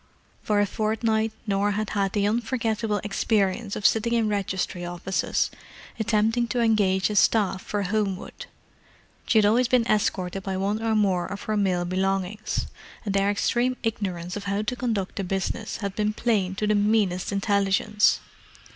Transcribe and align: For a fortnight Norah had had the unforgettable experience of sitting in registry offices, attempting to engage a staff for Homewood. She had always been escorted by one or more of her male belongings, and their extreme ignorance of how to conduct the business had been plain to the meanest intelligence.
For 0.41 0.59
a 0.59 0.65
fortnight 0.65 1.31
Norah 1.45 1.73
had 1.73 1.91
had 1.91 2.13
the 2.13 2.25
unforgettable 2.27 2.99
experience 3.03 3.75
of 3.75 3.85
sitting 3.85 4.13
in 4.13 4.27
registry 4.29 4.83
offices, 4.83 5.51
attempting 5.99 6.47
to 6.47 6.59
engage 6.59 7.11
a 7.11 7.15
staff 7.15 7.61
for 7.61 7.83
Homewood. 7.83 8.47
She 9.27 9.37
had 9.37 9.45
always 9.45 9.67
been 9.67 9.85
escorted 9.85 10.41
by 10.41 10.57
one 10.57 10.81
or 10.81 10.95
more 10.95 11.27
of 11.27 11.43
her 11.43 11.55
male 11.55 11.85
belongings, 11.85 12.65
and 13.05 13.13
their 13.13 13.29
extreme 13.29 13.77
ignorance 13.83 14.35
of 14.35 14.45
how 14.45 14.63
to 14.63 14.75
conduct 14.75 15.17
the 15.17 15.23
business 15.23 15.77
had 15.77 15.95
been 15.95 16.13
plain 16.13 16.55
to 16.55 16.65
the 16.65 16.73
meanest 16.73 17.31
intelligence. 17.31 18.21